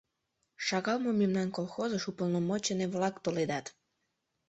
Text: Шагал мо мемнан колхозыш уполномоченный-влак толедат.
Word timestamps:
Шагал 0.65 0.97
мо 1.03 1.11
мемнан 1.21 1.47
колхозыш 1.55 2.03
уполномоченный-влак 2.09 3.15
толедат. 3.25 3.65